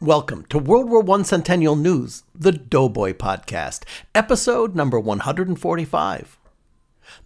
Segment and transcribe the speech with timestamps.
[0.00, 3.82] Welcome to World War I Centennial News, the Doughboy Podcast,
[4.14, 6.38] episode number 145.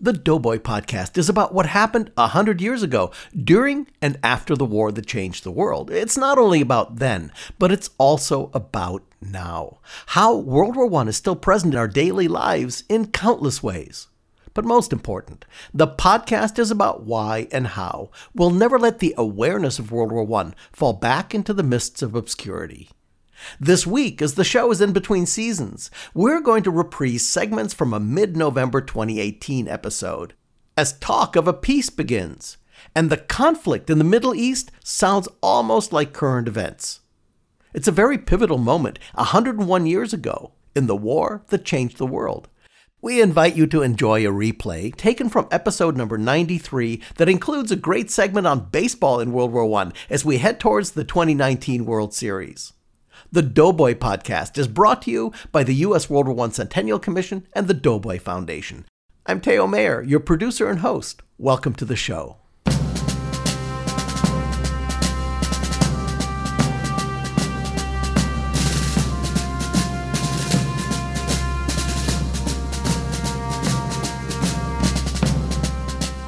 [0.01, 4.65] The Doughboy Podcast is about what happened a hundred years ago, during and after the
[4.65, 5.91] war that changed the world.
[5.91, 9.81] It's not only about then, but it's also about now.
[10.07, 14.09] How World War I is still present in our daily lives in countless ways.
[14.55, 19.79] But most important, the podcast is about why and how we'll never let the awareness
[19.79, 22.91] of World War I fall back into the mists of obscurity.
[23.59, 27.93] This week, as the show is in between seasons, we're going to reprise segments from
[27.93, 30.35] a mid November 2018 episode
[30.77, 32.57] as talk of a peace begins,
[32.95, 37.01] and the conflict in the Middle East sounds almost like current events.
[37.75, 42.49] It's a very pivotal moment 101 years ago in the war that changed the world.
[43.05, 47.77] We invite you to enjoy a replay taken from episode number 93 that includes a
[47.77, 52.15] great segment on baseball in World War I as we head towards the 2019 World
[52.15, 52.75] Series.
[53.33, 56.09] The Doughboy Podcast is brought to you by the U.S.
[56.09, 58.85] World War I Centennial Commission and the Doughboy Foundation.
[59.27, 61.23] I'm Theo Mayer, your producer and host.
[61.39, 62.37] Welcome to the show.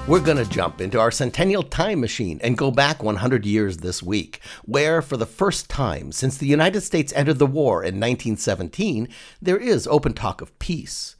[0.06, 4.02] We're going to jump into our centennial time machine and go back 100 years this
[4.02, 9.08] week, where, for the first time since the United States entered the war in 1917,
[9.40, 11.16] there is open talk of peace.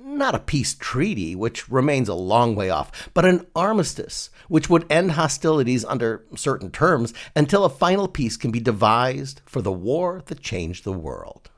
[0.00, 4.86] Not a peace treaty, which remains a long way off, but an armistice, which would
[4.88, 10.22] end hostilities under certain terms until a final peace can be devised for the war
[10.26, 11.50] that changed the world.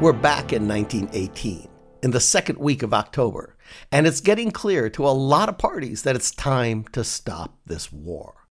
[0.00, 1.68] We're back in 1918,
[2.04, 3.56] in the second week of October,
[3.90, 7.90] and it's getting clear to a lot of parties that it's time to stop this
[7.90, 8.46] war.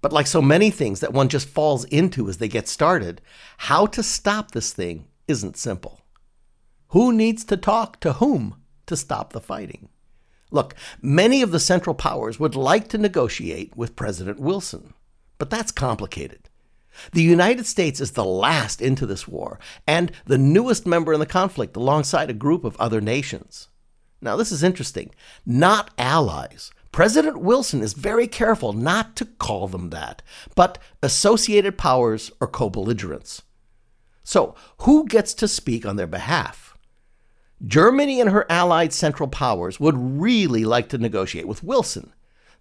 [0.00, 3.20] But like so many things that one just falls into as they get started,
[3.58, 6.00] how to stop this thing isn't simple.
[6.88, 8.56] Who needs to talk to whom
[8.86, 9.90] to stop the fighting?
[10.50, 14.94] Look, many of the Central Powers would like to negotiate with President Wilson,
[15.38, 16.48] but that's complicated.
[17.12, 21.26] The United States is the last into this war and the newest member in the
[21.26, 23.68] conflict alongside a group of other nations.
[24.20, 25.10] Now, this is interesting.
[25.46, 26.72] Not allies.
[26.90, 30.22] President Wilson is very careful not to call them that,
[30.54, 33.42] but associated powers or co belligerents.
[34.24, 36.76] So, who gets to speak on their behalf?
[37.64, 42.12] Germany and her allied Central Powers would really like to negotiate with Wilson.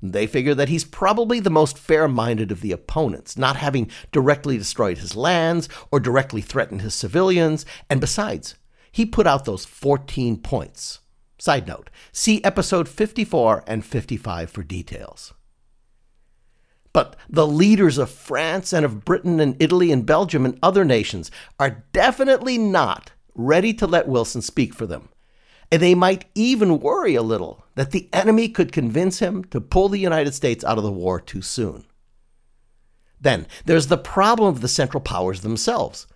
[0.02, 4.58] They figure that he's probably the most fair minded of the opponents, not having directly
[4.58, 8.56] destroyed his lands or directly threatened his civilians, and besides,
[8.91, 11.00] he put out those 14 points.
[11.40, 15.34] Side note see episode 54 and 55 for details.
[16.94, 21.29] But the leaders of France and of Britain and Italy and Belgium and other nations
[21.59, 25.09] are definitely not ready to let Wilson speak for them.
[25.72, 29.88] And they might even worry a little that the enemy could convince him to pull
[29.88, 31.85] the United States out of the war too soon.
[33.21, 36.07] Then there's the problem of the Central Powers themselves.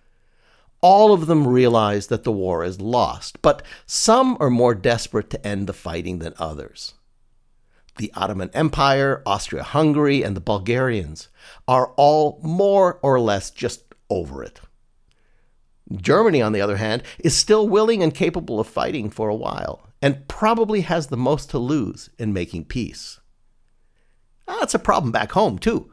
[0.82, 5.48] All of them realize that the war is lost, but some are more desperate to
[5.48, 6.96] end the fighting than others.
[7.98, 11.30] The Ottoman Empire, Austria Hungary, and the Bulgarians
[11.68, 14.62] are all more or less just over it.
[15.96, 19.91] Germany, on the other hand, is still willing and capable of fighting for a while,
[20.02, 23.20] and probably has the most to lose in making peace.
[24.48, 25.92] Ah, that's a problem back home, too.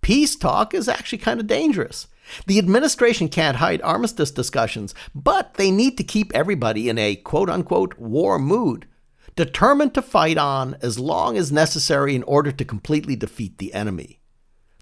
[0.00, 2.06] Peace talk is actually kind of dangerous.
[2.46, 7.50] The administration can't hide armistice discussions, but they need to keep everybody in a quote
[7.50, 8.86] unquote war mood,
[9.34, 14.20] determined to fight on as long as necessary in order to completely defeat the enemy.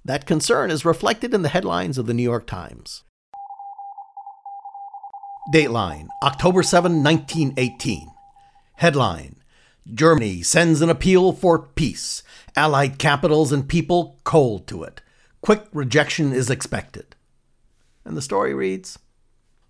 [0.04, 3.02] That concern is reflected in the headlines of the New York Times.
[5.52, 8.08] Dateline, October 7, 1918.
[8.76, 9.36] Headline
[9.94, 12.22] Germany sends an appeal for peace.
[12.54, 15.00] Allied capitals and people cold to it.
[15.40, 17.16] Quick rejection is expected.
[18.04, 18.98] And the story reads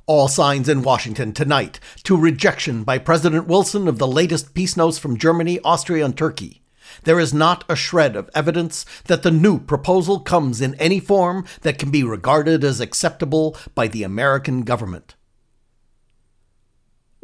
[0.06, 4.98] All signs in Washington tonight to rejection by President Wilson of the latest peace notes
[4.98, 6.62] from Germany, Austria, and Turkey.
[7.04, 11.44] There is not a shred of evidence that the new proposal comes in any form
[11.60, 15.14] that can be regarded as acceptable by the American government.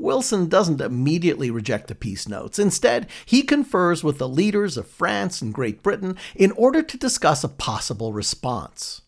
[0.03, 2.59] Wilson doesn't immediately reject the peace notes.
[2.59, 7.45] Instead, he confers with the leaders of France and Great Britain in order to discuss
[7.45, 9.03] a possible response.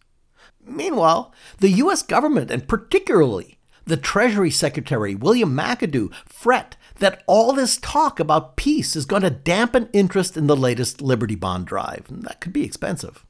[0.65, 7.77] Meanwhile, the US government, and particularly the Treasury Secretary, William McAdoo, fret that all this
[7.77, 12.07] talk about peace is going to dampen interest in the latest Liberty Bond drive.
[12.09, 13.27] That could be expensive.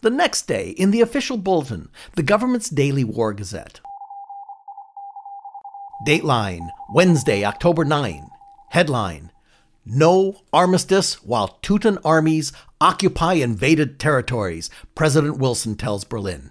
[0.00, 3.80] The next day, in the official bulletin, the government's daily war gazette.
[6.04, 8.28] Dateline, Wednesday, October 9.
[8.70, 9.32] Headline
[9.86, 16.50] No armistice while Teuton armies occupy invaded territories, President Wilson tells Berlin.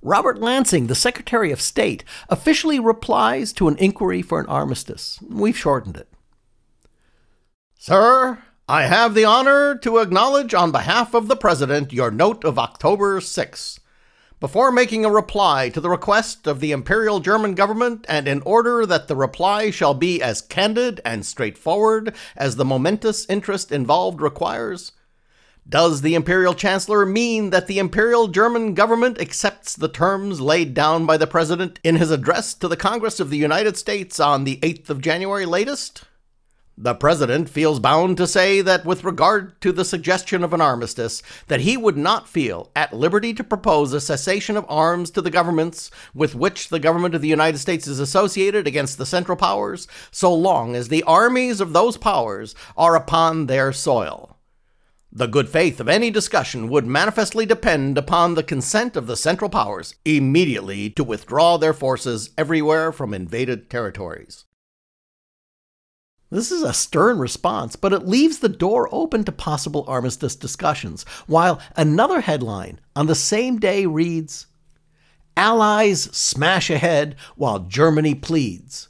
[0.00, 5.18] Robert Lansing, the Secretary of State, officially replies to an inquiry for an armistice.
[5.28, 6.08] We've shortened it.
[7.78, 8.38] Sir,
[8.68, 13.20] I have the honor to acknowledge on behalf of the President your note of October
[13.20, 13.79] 6.
[14.40, 18.86] Before making a reply to the request of the Imperial German government, and in order
[18.86, 24.92] that the reply shall be as candid and straightforward as the momentous interest involved requires,
[25.68, 31.04] does the Imperial Chancellor mean that the Imperial German government accepts the terms laid down
[31.04, 34.56] by the President in his address to the Congress of the United States on the
[34.62, 36.04] 8th of January latest?
[36.78, 41.22] The President feels bound to say that with regard to the suggestion of an armistice,
[41.48, 45.30] that he would not feel at liberty to propose a cessation of arms to the
[45.30, 49.88] governments with which the government of the United States is associated against the Central Powers,
[50.10, 54.38] so long as the armies of those powers are upon their soil.
[55.12, 59.50] The good faith of any discussion would manifestly depend upon the consent of the Central
[59.50, 64.44] Powers immediately to withdraw their forces everywhere from invaded territories.
[66.30, 71.02] This is a stern response, but it leaves the door open to possible armistice discussions,
[71.26, 74.46] while another headline on the same day reads
[75.36, 78.88] Allies smash ahead while Germany pleads.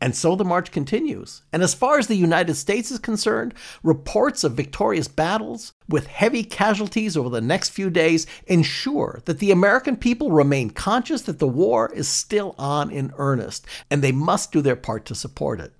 [0.00, 1.42] And so the march continues.
[1.52, 6.42] And as far as the United States is concerned, reports of victorious battles with heavy
[6.42, 11.46] casualties over the next few days ensure that the American people remain conscious that the
[11.46, 15.72] war is still on in earnest, and they must do their part to support it.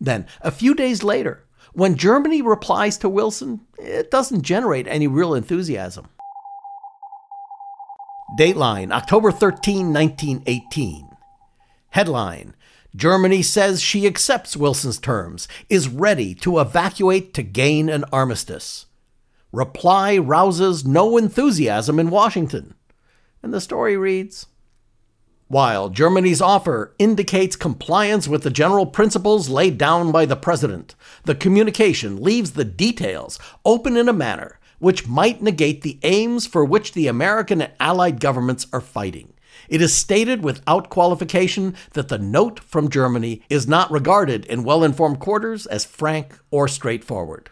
[0.00, 5.34] Then, a few days later, when Germany replies to Wilson, it doesn't generate any real
[5.34, 6.08] enthusiasm.
[8.38, 11.08] Dateline, October 13, 1918.
[11.90, 12.54] Headline
[12.96, 18.86] Germany says she accepts Wilson's terms, is ready to evacuate to gain an armistice.
[19.52, 22.74] Reply rouses no enthusiasm in Washington.
[23.42, 24.46] And the story reads
[25.50, 31.34] While Germany's offer indicates compliance with the general principles laid down by the President, the
[31.34, 36.92] communication leaves the details open in a manner which might negate the aims for which
[36.92, 39.32] the American and Allied governments are fighting.
[39.70, 44.84] It is stated without qualification that the note from Germany is not regarded in well
[44.84, 47.48] informed quarters as frank or straightforward.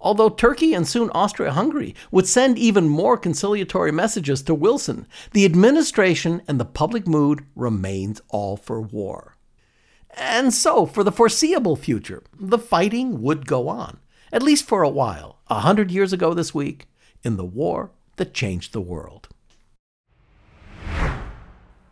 [0.00, 5.44] Although Turkey and soon Austria Hungary would send even more conciliatory messages to Wilson, the
[5.44, 9.36] administration and the public mood remains all for war.
[10.16, 14.00] And so, for the foreseeable future, the fighting would go on,
[14.32, 16.88] at least for a while, a hundred years ago this week,
[17.22, 19.28] in the war that changed the world.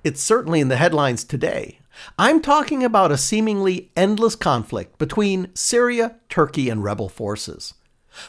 [0.02, 1.80] It's certainly in the headlines today.
[2.18, 7.74] I'm talking about a seemingly endless conflict between Syria, Turkey, and rebel forces.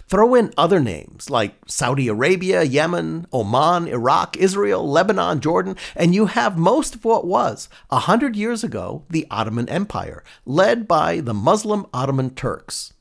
[0.07, 6.27] Throw in other names like Saudi Arabia, Yemen, Oman, Iraq, Israel, Lebanon, Jordan, and you
[6.27, 11.33] have most of what was, a hundred years ago, the Ottoman Empire, led by the
[11.33, 12.93] Muslim Ottoman Turks.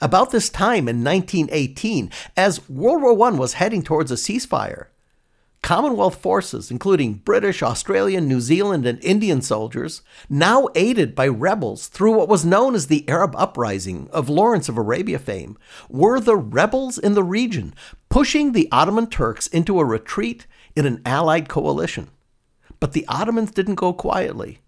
[0.00, 4.86] About this time in 1918, as World War I was heading towards a ceasefire,
[5.62, 12.12] Commonwealth forces, including British, Australian, New Zealand, and Indian soldiers, now aided by rebels through
[12.12, 15.56] what was known as the Arab Uprising of Lawrence of Arabia fame,
[15.88, 17.74] were the rebels in the region
[18.08, 22.08] pushing the Ottoman Turks into a retreat in an allied coalition.
[22.80, 24.58] But the Ottomans didn't go quietly.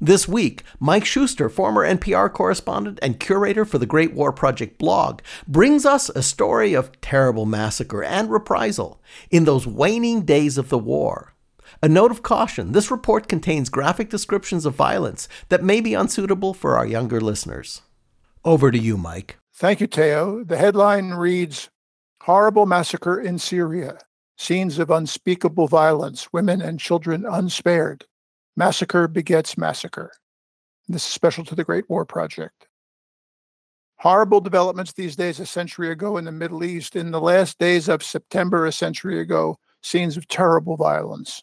[0.00, 5.20] This week, Mike Schuster, former NPR correspondent and curator for the Great War Project blog,
[5.46, 10.78] brings us a story of terrible massacre and reprisal in those waning days of the
[10.78, 11.34] war.
[11.82, 16.54] A note of caution this report contains graphic descriptions of violence that may be unsuitable
[16.54, 17.82] for our younger listeners.
[18.44, 19.38] Over to you, Mike.
[19.54, 20.44] Thank you, Theo.
[20.44, 21.70] The headline reads
[22.22, 23.98] Horrible Massacre in Syria.
[24.36, 28.06] Scenes of unspeakable violence, women and children unspared.
[28.56, 30.12] Massacre begets massacre.
[30.88, 32.66] This is special to the Great War Project.
[33.96, 36.96] Horrible developments these days, a century ago in the Middle East.
[36.96, 41.42] In the last days of September, a century ago, scenes of terrible violence.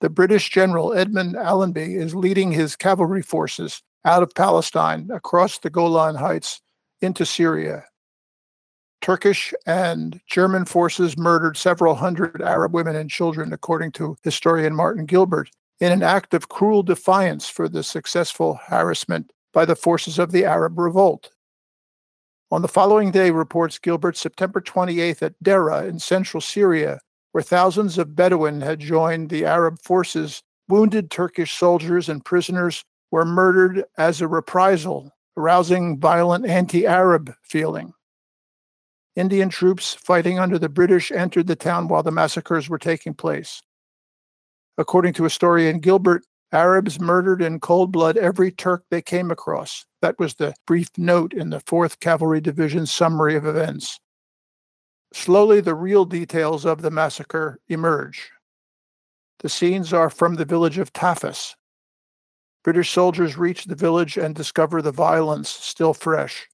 [0.00, 5.70] The British General Edmund Allenby is leading his cavalry forces out of Palestine across the
[5.70, 6.60] Golan Heights
[7.00, 7.84] into Syria.
[9.00, 15.06] Turkish and German forces murdered several hundred Arab women and children, according to historian Martin
[15.06, 15.50] Gilbert,
[15.82, 20.44] in an act of cruel defiance for the successful harassment by the forces of the
[20.44, 21.32] Arab revolt.
[22.52, 27.00] On the following day, reports Gilbert, September 28th at Dera in central Syria,
[27.32, 33.24] where thousands of Bedouin had joined the Arab forces, wounded Turkish soldiers and prisoners were
[33.24, 37.92] murdered as a reprisal, arousing violent anti Arab feeling.
[39.16, 43.62] Indian troops fighting under the British entered the town while the massacres were taking place.
[44.78, 49.86] According to historian Gilbert, Arabs murdered in cold blood every Turk they came across.
[50.02, 53.98] That was the brief note in the 4th Cavalry Division's summary of events.
[55.14, 58.30] Slowly, the real details of the massacre emerge.
[59.40, 61.54] The scenes are from the village of Tafas.
[62.64, 66.48] British soldiers reach the village and discover the violence still fresh.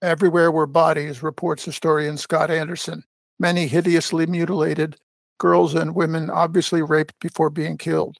[0.00, 3.04] Everywhere were bodies, reports historian Scott Anderson,
[3.38, 4.96] many hideously mutilated,
[5.38, 8.18] girls and women obviously raped before being killed.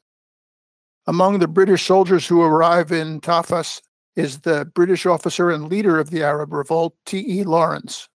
[1.06, 3.83] Among the British soldiers who arrive in Tafas
[4.16, 7.44] is the British officer and leader of the Arab revolt, T.E.
[7.44, 8.09] Lawrence.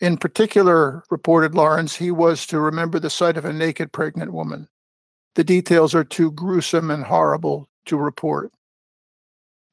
[0.00, 4.68] In particular, reported Lawrence, he was to remember the sight of a naked pregnant woman.
[5.34, 8.52] The details are too gruesome and horrible to report.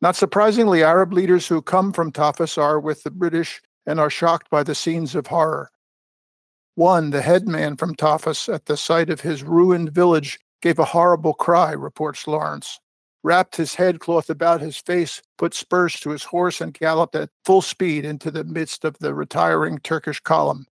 [0.02, 4.50] Not surprisingly, Arab leaders who come from Tafas are with the British and are shocked
[4.50, 5.72] by the scenes of horror.
[6.78, 11.34] One, the headman from Tafas, at the sight of his ruined village, gave a horrible
[11.34, 12.80] cry, reports Lawrence,
[13.24, 17.64] wrapped his headcloth about his face, put spurs to his horse, and galloped at full
[17.64, 20.68] speed into the midst of the retiring Turkish column,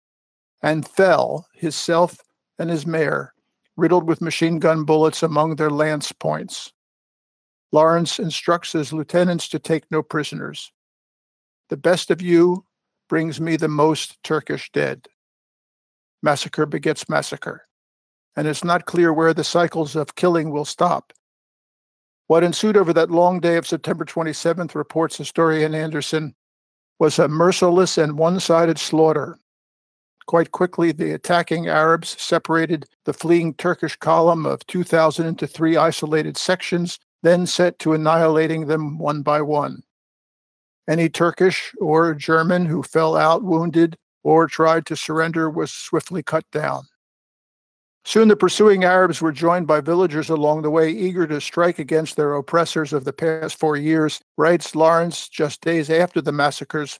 [0.61, 2.19] and fell, himself
[2.59, 3.33] and his mare,
[3.75, 6.71] riddled with machine gun bullets among their lance points.
[7.71, 10.71] Lawrence instructs his lieutenants to take no prisoners.
[11.69, 12.63] The best of you
[13.09, 15.07] brings me the most Turkish dead.
[16.25, 17.67] Massacre begets massacre,
[18.35, 21.13] and it's not clear where the cycles of killing will stop.
[22.25, 26.33] What ensued over that long day of September 27th, reports historian Anderson,
[26.97, 29.37] was a merciless and one sided slaughter.
[30.25, 36.37] Quite quickly, the attacking Arabs separated the fleeing Turkish column of 2,000 into three isolated
[36.37, 39.83] sections then set to annihilating them one by one.
[40.87, 46.43] Any Turkish or German who fell out wounded or tried to surrender was swiftly cut
[46.51, 46.83] down.
[48.05, 52.15] Soon the pursuing Arabs were joined by villagers along the way, eager to strike against
[52.15, 56.99] their oppressors of the past four years, writes Lawrence just days after the massacres.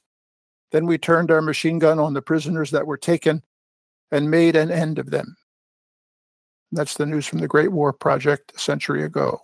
[0.70, 3.42] Then we turned our machine gun on the prisoners that were taken
[4.12, 5.36] and made an end of them.
[6.70, 9.40] That's the news from the Great War Project a century ago.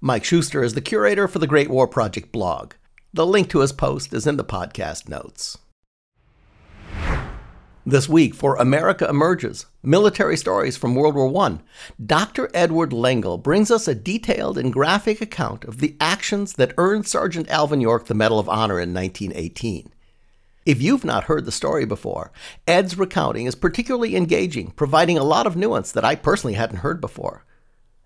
[0.00, 2.74] Mike Schuster is the curator for the Great War Project blog.
[3.12, 5.58] The link to his post is in the podcast notes.
[7.88, 11.60] This week, for America Emerges Military Stories from World War I,
[12.04, 12.50] Dr.
[12.52, 17.48] Edward Lengel brings us a detailed and graphic account of the actions that earned Sergeant
[17.48, 19.90] Alvin York the Medal of Honor in 1918.
[20.66, 22.30] If you've not heard the story before,
[22.66, 27.00] Ed's recounting is particularly engaging, providing a lot of nuance that I personally hadn't heard
[27.00, 27.46] before.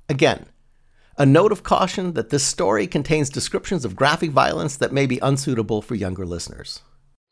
[0.08, 0.46] Again,
[1.18, 5.18] a note of caution that this story contains descriptions of graphic violence that may be
[5.18, 6.82] unsuitable for younger listeners.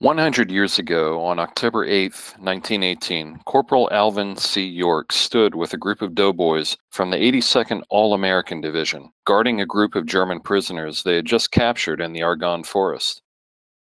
[0.01, 4.65] 100 years ago, on October 8, 1918, Corporal Alvin C.
[4.65, 9.67] York stood with a group of doughboys from the 82nd All American Division, guarding a
[9.67, 13.21] group of German prisoners they had just captured in the Argonne Forest.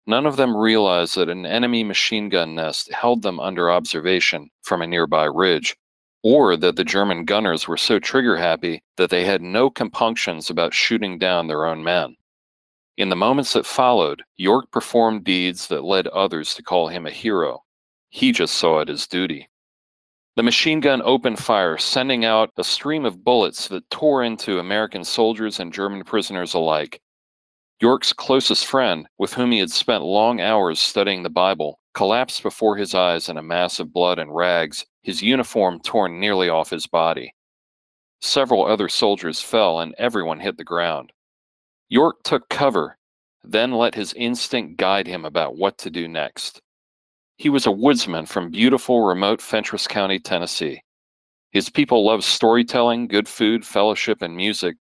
[0.05, 4.83] None of them realized that an enemy machine gun nest held them under observation from
[4.83, 5.75] a nearby ridge,
[6.21, 10.71] or that the German gunners were so trigger happy that they had no compunctions about
[10.71, 12.15] shooting down their own men.
[12.97, 17.11] In the moments that followed, York performed deeds that led others to call him a
[17.11, 17.63] hero.
[18.09, 19.49] He just saw it as duty.
[20.37, 25.03] The machine gun opened fire, sending out a stream of bullets that tore into American
[25.03, 27.01] soldiers and German prisoners alike.
[27.81, 32.77] York's closest friend, with whom he had spent long hours studying the Bible, collapsed before
[32.77, 36.87] his eyes in a mass of blood and rags, his uniform torn nearly off his
[36.87, 37.33] body.
[38.21, 41.11] Several other soldiers fell and everyone hit the ground.
[41.89, 42.97] York took cover,
[43.43, 46.61] then let his instinct guide him about what to do next.
[47.37, 50.81] He was a woodsman from beautiful, remote Fentress County, Tennessee.
[51.51, 54.77] His people loved storytelling, good food, fellowship, and music.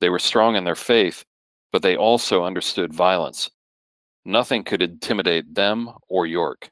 [0.00, 1.24] They were strong in their faith,
[1.72, 3.50] but they also understood violence.
[4.24, 6.70] Nothing could intimidate them or York.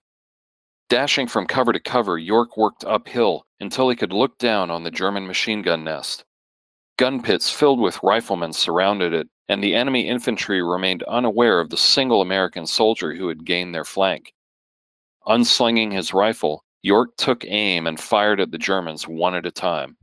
[0.90, 4.90] Dashing from cover to cover, York worked uphill until he could look down on the
[4.90, 6.25] German machine gun nest.
[6.96, 11.76] Gun pits filled with riflemen surrounded it, and the enemy infantry remained unaware of the
[11.76, 14.32] single American soldier who had gained their flank.
[15.26, 19.96] Unslinging his rifle, York took aim and fired at the Germans one at a time.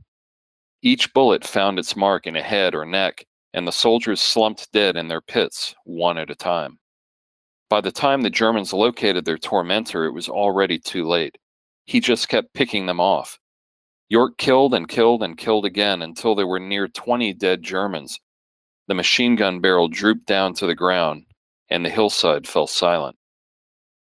[0.82, 3.24] Each bullet found its mark in a head or neck,
[3.54, 6.78] and the soldiers slumped dead in their pits, one at a time.
[7.70, 11.38] By the time the Germans located their tormentor, it was already too late.
[11.86, 13.38] He just kept picking them off.
[14.08, 18.20] York killed and killed and killed again until there were near 20 dead Germans.
[18.86, 21.24] The machine gun barrel drooped down to the ground,
[21.70, 23.16] and the hillside fell silent.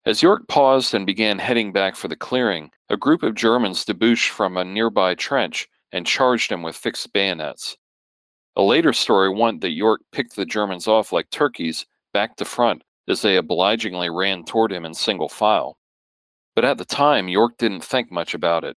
[0.05, 4.29] As York paused and began heading back for the clearing, a group of Germans debouched
[4.29, 7.77] from a nearby trench and charged him with fixed bayonets.
[8.57, 12.83] A later story went that York picked the Germans off like turkeys, back to front,
[13.07, 15.77] as they obligingly ran toward him in single file.
[16.55, 18.75] But at the time, York didn't think much about it.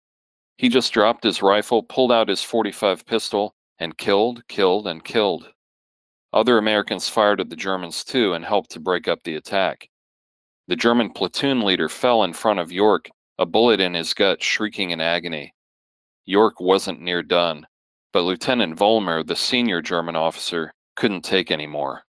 [0.58, 5.50] He just dropped his rifle, pulled out his 45 pistol, and killed, killed, and killed.
[6.32, 9.90] Other Americans fired at the Germans too and helped to break up the attack.
[10.68, 14.92] The German platoon leader fell in front of York, a bullet in his gut, shrieking
[14.92, 15.54] in agony.
[16.26, 17.68] York wasn't near done,
[18.12, 22.04] but Lieutenant Vollmer, the senior German officer, couldn't take any more.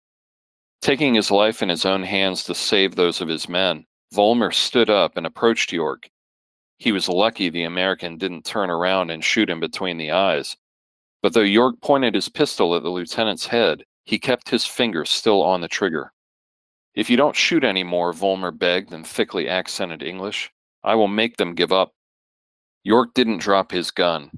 [0.83, 4.91] Taking his life in his own hands to save those of his men, Vollmer stood
[4.91, 6.11] up and approached York.
[6.83, 10.57] He was lucky the American didn't turn around and shoot him between the eyes.
[11.23, 15.45] But though York pointed his pistol at the lieutenant's head, he kept his finger still
[15.45, 16.13] on the trigger.
[16.97, 20.51] If you don't shoot any more, Vollmer begged in thickly accented English,
[20.83, 21.93] I will make them give up.
[22.83, 24.33] York didn't drop his gun.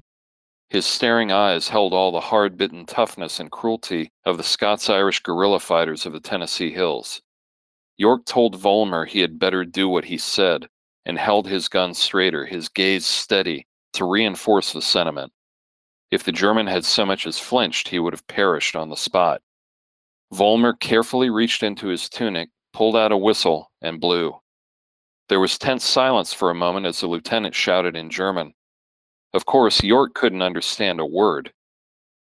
[0.69, 5.19] His staring eyes held all the hard bitten toughness and cruelty of the Scots Irish
[5.21, 7.23] guerrilla fighters of the Tennessee hills.
[7.97, 10.69] York told Vollmer he had better do what he said
[11.05, 15.31] and held his gun straighter, his gaze steady, to reinforce the sentiment.
[16.11, 19.41] If the German had so much as flinched, he would have perished on the spot.
[20.33, 24.39] Vollmer carefully reached into his tunic, pulled out a whistle, and blew.
[25.29, 28.53] There was tense silence for a moment as the lieutenant shouted in German.
[29.33, 31.51] Of course, York couldn't understand a word.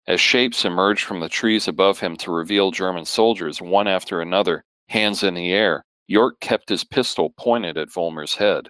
[0.07, 4.65] As shapes emerged from the trees above him to reveal German soldiers, one after another,
[4.89, 8.69] hands in the air, York kept his pistol pointed at Vollmer's head.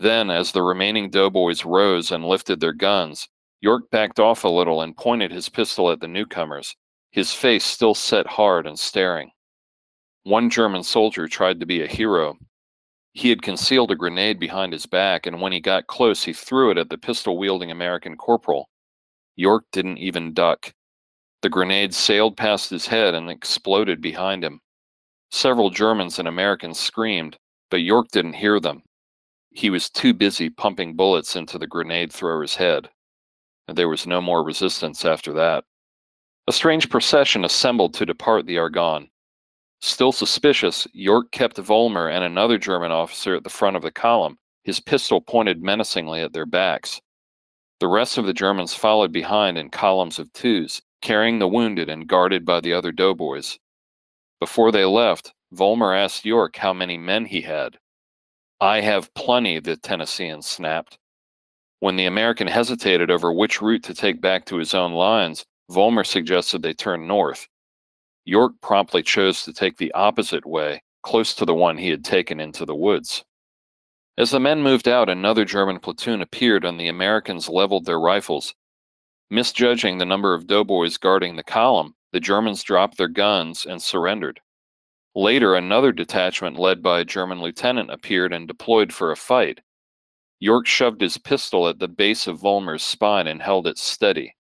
[0.00, 3.26] Then, as the remaining doughboys rose and lifted their guns,
[3.60, 6.76] York backed off a little and pointed his pistol at the newcomers,
[7.10, 9.32] his face still set hard and staring.
[10.22, 12.38] One German soldier tried to be a hero.
[13.12, 16.70] He had concealed a grenade behind his back, and when he got close, he threw
[16.70, 18.70] it at the pistol wielding American corporal.
[19.34, 20.72] York didn't even duck.
[21.42, 24.60] The grenade sailed past his head and exploded behind him.
[25.32, 27.36] Several Germans and Americans screamed,
[27.68, 28.84] but York didn't hear them.
[29.58, 32.90] He was too busy pumping bullets into the grenade thrower's head.
[33.66, 35.64] And there was no more resistance after that.
[36.46, 39.10] A strange procession assembled to depart the Argonne.
[39.80, 44.38] Still suspicious, York kept Vollmer and another German officer at the front of the column,
[44.62, 47.00] his pistol pointed menacingly at their backs.
[47.80, 52.06] The rest of the Germans followed behind in columns of twos, carrying the wounded and
[52.06, 53.58] guarded by the other doughboys.
[54.38, 57.76] Before they left, Vollmer asked York how many men he had.
[58.60, 60.98] I have plenty, the Tennessean snapped.
[61.78, 66.04] When the American hesitated over which route to take back to his own lines, Vollmer
[66.04, 67.46] suggested they turn north.
[68.24, 72.40] York promptly chose to take the opposite way, close to the one he had taken
[72.40, 73.24] into the woods.
[74.18, 78.54] As the men moved out, another German platoon appeared and the Americans leveled their rifles.
[79.30, 84.40] Misjudging the number of doughboys guarding the column, the Germans dropped their guns and surrendered.
[85.14, 89.60] Later, another detachment led by a German lieutenant appeared and deployed for a fight.
[90.40, 94.36] York shoved his pistol at the base of Vollmer's spine and held it steady.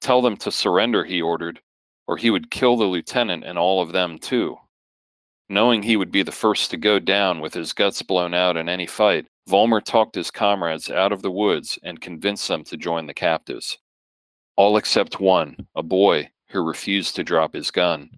[0.00, 1.60] Tell them to surrender, he ordered,
[2.06, 4.58] or he would kill the lieutenant and all of them too.
[5.48, 8.68] Knowing he would be the first to go down with his guts blown out in
[8.68, 13.06] any fight, Vollmer talked his comrades out of the woods and convinced them to join
[13.06, 13.78] the captives.
[14.56, 18.10] All except one, a boy, who refused to drop his gun.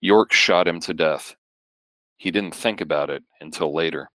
[0.00, 1.36] York shot him to death.
[2.16, 4.10] He didn't think about it until later.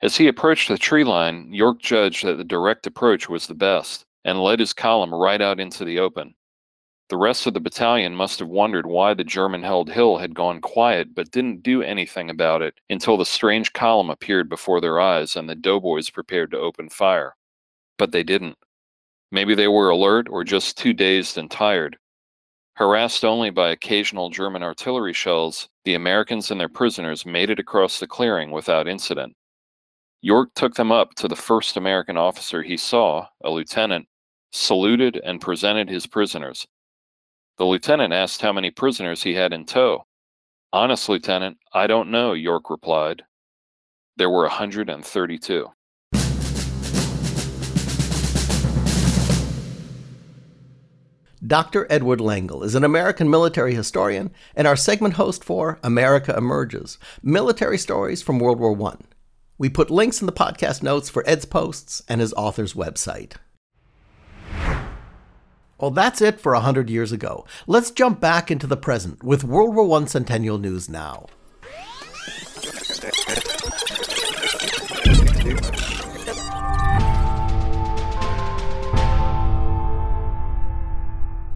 [0.00, 4.04] As he approached the tree line, York judged that the direct approach was the best
[4.24, 6.34] and led his column right out into the open.
[7.08, 10.60] The rest of the battalion must have wondered why the German held hill had gone
[10.60, 15.34] quiet but didn't do anything about it until the strange column appeared before their eyes
[15.34, 17.34] and the doughboys prepared to open fire.
[17.96, 18.58] But they didn't.
[19.32, 21.96] Maybe they were alert or just too dazed and tired.
[22.78, 27.98] Harassed only by occasional German artillery shells, the Americans and their prisoners made it across
[27.98, 29.34] the clearing without incident.
[30.22, 34.06] York took them up to the first American officer he saw, a lieutenant,
[34.52, 36.68] saluted, and presented his prisoners.
[37.56, 40.04] The lieutenant asked how many prisoners he had in tow.
[40.72, 43.24] Honest, Lieutenant, I don't know, York replied.
[44.16, 45.66] there were 132.
[51.46, 51.86] Dr.
[51.88, 57.78] Edward Lengel is an American military historian and our segment host for America Emerges Military
[57.78, 58.96] Stories from World War I.
[59.56, 63.34] We put links in the podcast notes for Ed's posts and his author's website.
[65.80, 67.46] Well, that's it for 100 years ago.
[67.68, 71.26] Let's jump back into the present with World War I Centennial News now.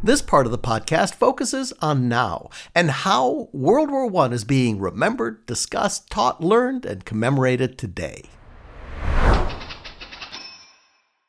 [0.05, 4.81] This part of the podcast focuses on now and how World War I is being
[4.81, 8.25] remembered, discussed, taught, learned, and commemorated today.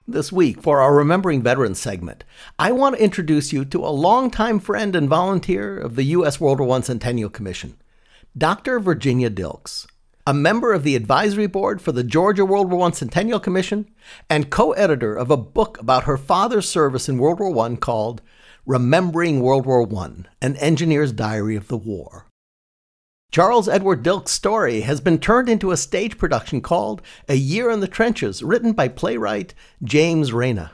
[0.07, 2.23] This week, for our Remembering Veterans segment,
[2.57, 6.41] I want to introduce you to a longtime friend and volunteer of the U.S.
[6.41, 7.77] World War I Centennial Commission,
[8.36, 8.79] Dr.
[8.79, 9.86] Virginia Dilks,
[10.25, 13.88] a member of the advisory board for the Georgia World War I Centennial Commission,
[14.31, 18.23] and co editor of a book about her father's service in World War I called
[18.65, 22.28] Remembering World War I An Engineer's Diary of the War.
[23.30, 27.82] Charles Edward Dilks' story has been turned into a stage production called A Year in
[27.82, 30.71] the Trenches, written by playwright James Reyna.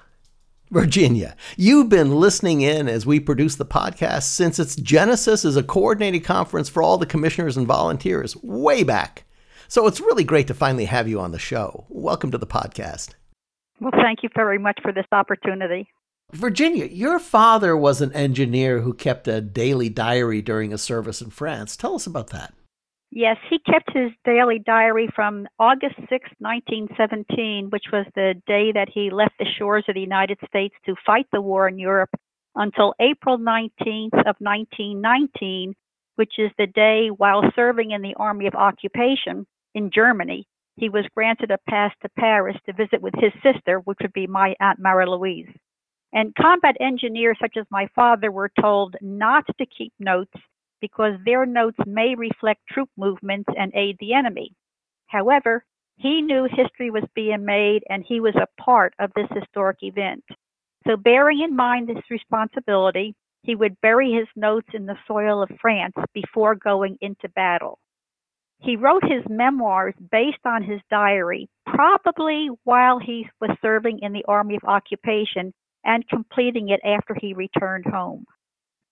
[0.69, 5.63] Virginia, you've been listening in as we produce the podcast since its genesis as a
[5.63, 9.23] coordinating conference for all the commissioners and volunteers way back.
[9.67, 11.87] So it's really great to finally have you on the show.
[11.89, 13.15] Welcome to the podcast.
[13.81, 15.89] Well, thank you very much for this opportunity.
[16.31, 21.31] Virginia, your father was an engineer who kept a daily diary during a service in
[21.31, 21.75] France.
[21.75, 22.53] Tell us about that.
[23.11, 28.89] Yes, he kept his daily diary from August 6, 1917, which was the day that
[28.93, 32.11] he left the shores of the United States to fight the war in Europe,
[32.55, 35.73] until April 19th of 1919,
[36.15, 41.05] which is the day while serving in the Army of Occupation in Germany, he was
[41.15, 44.77] granted a pass to Paris to visit with his sister, which would be my Aunt
[44.77, 45.49] Mary Louise.
[46.11, 50.33] And combat engineers such as my father were told not to keep notes
[50.81, 54.53] because their notes may reflect troop movements and aid the enemy.
[55.07, 55.65] However,
[55.97, 60.23] he knew history was being made and he was a part of this historic event.
[60.87, 65.51] So, bearing in mind this responsibility, he would bury his notes in the soil of
[65.61, 67.79] France before going into battle.
[68.59, 74.25] He wrote his memoirs based on his diary, probably while he was serving in the
[74.27, 78.25] Army of Occupation and completing it after he returned home.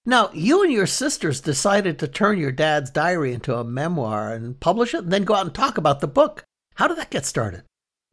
[0.05, 4.57] Now, you and your sisters decided to turn your dad's diary into a memoir and
[4.59, 6.45] publish it, and then go out and talk about the book.
[6.75, 7.63] How did that get started?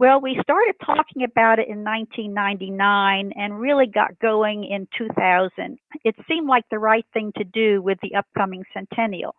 [0.01, 5.79] Well, we started talking about it in 1999 and really got going in 2000.
[6.05, 9.37] It seemed like the right thing to do with the upcoming centennial.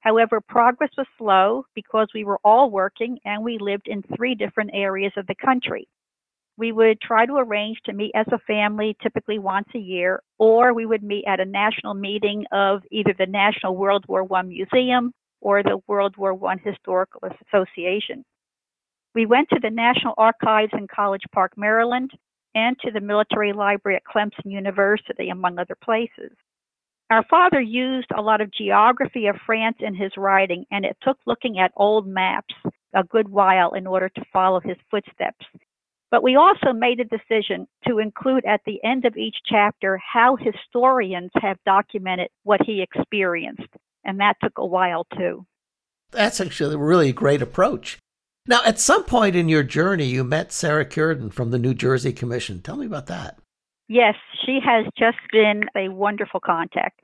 [0.00, 4.72] However, progress was slow because we were all working and we lived in three different
[4.74, 5.88] areas of the country
[6.56, 10.72] we would try to arrange to meet as a family, typically once a year, or
[10.72, 15.12] we would meet at a national meeting of either the National World War I Museum
[15.40, 17.20] or the World War I Historical
[17.52, 18.24] Association.
[19.14, 22.10] We went to the National Archives in College Park, Maryland,
[22.54, 26.32] and to the Military Library at Clemson University, among other places.
[27.10, 31.18] Our father used a lot of geography of France in his writing, and it took
[31.26, 32.54] looking at old maps
[32.94, 35.44] a good while in order to follow his footsteps.
[36.14, 40.36] But we also made a decision to include at the end of each chapter how
[40.36, 43.66] historians have documented what he experienced.
[44.04, 45.44] And that took a while too.
[46.12, 47.98] That's actually a really great approach.
[48.46, 52.12] Now, at some point in your journey, you met Sarah Cureton from the New Jersey
[52.12, 52.62] Commission.
[52.62, 53.40] Tell me about that.
[53.88, 54.14] Yes,
[54.46, 57.00] she has just been a wonderful contact.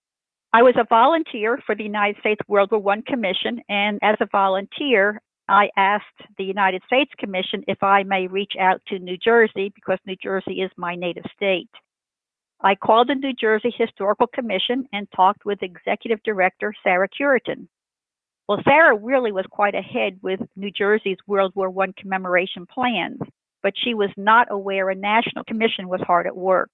[0.52, 4.28] I was a volunteer for the United States World War I Commission, and as a
[4.30, 5.20] volunteer,
[5.50, 6.04] I asked
[6.38, 10.60] the United States Commission if I may reach out to New Jersey because New Jersey
[10.60, 11.68] is my native state.
[12.60, 17.66] I called the New Jersey Historical Commission and talked with Executive Director Sarah Cureton.
[18.48, 23.18] Well, Sarah really was quite ahead with New Jersey's World War I commemoration plans,
[23.60, 26.70] but she was not aware a national commission was hard at work.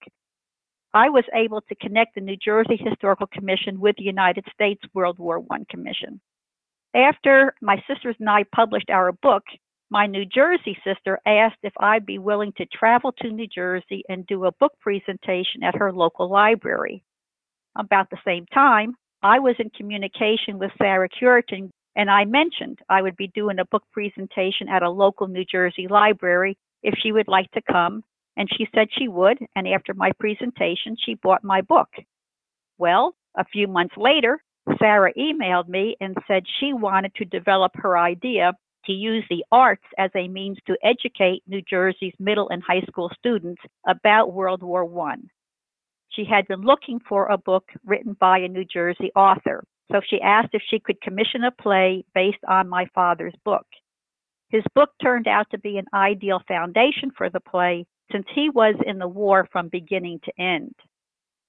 [0.93, 5.19] I was able to connect the New Jersey Historical Commission with the United States World
[5.19, 6.21] War I Commission.
[6.97, 9.43] After my sisters and I published our book,
[9.91, 14.27] my New Jersey sister asked if I'd be willing to travel to New Jersey and
[14.27, 17.05] do a book presentation at her local library.
[17.77, 23.03] About the same time, I was in communication with Sarah Cureton, and I mentioned I
[23.03, 27.29] would be doing a book presentation at a local New Jersey library if she would
[27.29, 28.05] like to come,
[28.39, 31.91] and she said she would, and after my presentation, she bought my book.
[32.79, 34.43] Well, a few months later,
[34.79, 38.53] Sarah emailed me and said she wanted to develop her idea
[38.87, 43.11] to use the arts as a means to educate New Jersey's middle and high school
[43.19, 45.17] students about World War I.
[46.11, 50.21] She had been looking for a book written by a New Jersey author, so she
[50.21, 53.67] asked if she could commission a play based on my father's book.
[54.49, 58.77] His book turned out to be an ideal foundation for the play since he was
[58.87, 60.75] in the war from beginning to end.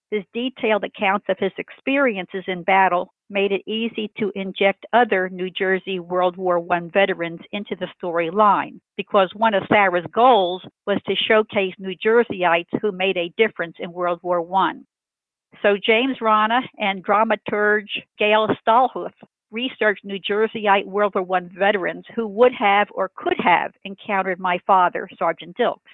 [0.09, 5.49] His detailed accounts of his experiences in battle made it easy to inject other New
[5.49, 11.15] Jersey World War I veterans into the storyline because one of Sarah's goals was to
[11.15, 14.75] showcase New Jerseyites who made a difference in World War I.
[15.61, 19.11] So James Rana and dramaturge Gail Stallhuth
[19.51, 24.57] researched New Jerseyite World War I veterans who would have or could have encountered my
[24.65, 25.91] father, Sergeant Dilks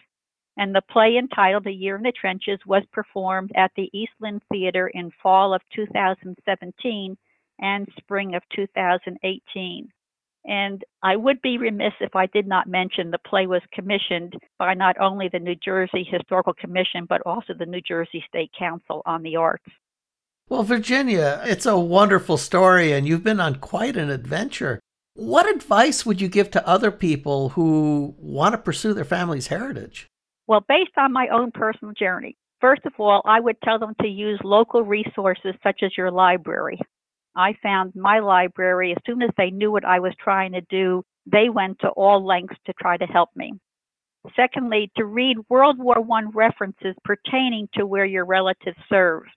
[0.58, 4.42] and the play entitled A Year in the Trenches was performed at the East Lynne
[4.52, 7.18] Theater in fall of 2017
[7.60, 9.89] and spring of 2018.
[10.46, 14.74] And I would be remiss if I did not mention the play was commissioned by
[14.74, 19.24] not only the New Jersey Historical Commission, but also the New Jersey State Council on
[19.24, 19.63] the Arts.
[20.50, 24.82] Well, Virginia, it's a wonderful story, and you've been on quite an adventure.
[25.16, 30.08] What advice would you give to other people who want to pursue their family's heritage?
[30.47, 34.08] Well, based on my own personal journey, first of all, I would tell them to
[34.08, 36.79] use local resources such as your library.
[37.36, 41.03] I found my library, as soon as they knew what I was trying to do,
[41.25, 43.53] they went to all lengths to try to help me.
[44.36, 49.29] Secondly, to read World War I references pertaining to where your relatives served.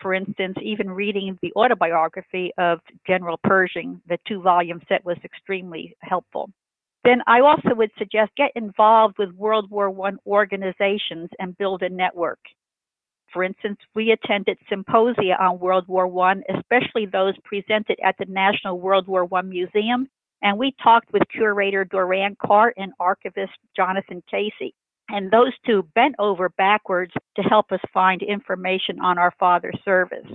[0.00, 5.96] For instance, even reading the autobiography of General Pershing, the two volume set was extremely
[6.02, 6.50] helpful
[7.08, 11.88] then I also would suggest get involved with World War I organizations and build a
[11.88, 12.38] network.
[13.32, 18.78] For instance, we attended symposia on World War I, especially those presented at the National
[18.78, 20.06] World War I Museum,
[20.42, 24.74] and we talked with curator Doran Cart and archivist Jonathan Casey.
[25.08, 30.30] And those two bent over backwards to help us find information on our father's service.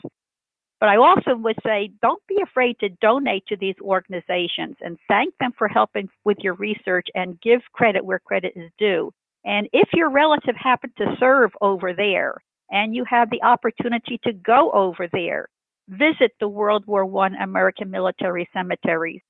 [0.84, 5.34] But I also would say don't be afraid to donate to these organizations and thank
[5.38, 9.10] them for helping with your research and give credit where credit is due.
[9.46, 12.36] And if your relative happened to serve over there
[12.70, 15.48] and you have the opportunity to go over there,
[15.88, 19.22] visit the World War I American military cemeteries.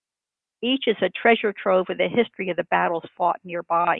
[0.64, 4.00] Each is a treasure trove of the history of the battles fought nearby.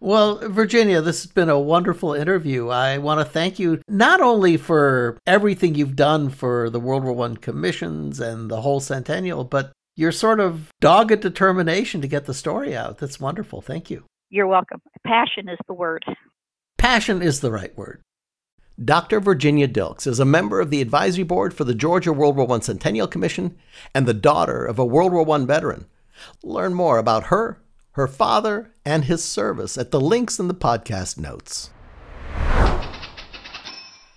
[0.00, 2.68] Well, Virginia, this has been a wonderful interview.
[2.68, 7.28] I want to thank you not only for everything you've done for the World War
[7.28, 12.34] I commissions and the whole centennial, but your sort of dogged determination to get the
[12.34, 12.98] story out.
[12.98, 13.60] That's wonderful.
[13.60, 14.04] Thank you.
[14.30, 14.80] You're welcome.
[15.04, 16.04] Passion is the word.
[16.76, 18.00] Passion is the right word.
[18.82, 19.18] Dr.
[19.18, 22.60] Virginia Dilks is a member of the advisory board for the Georgia World War I
[22.60, 23.58] Centennial Commission
[23.92, 25.86] and the daughter of a World War I veteran.
[26.44, 27.58] Learn more about her
[27.98, 31.70] her father, and his service at the links in the podcast notes.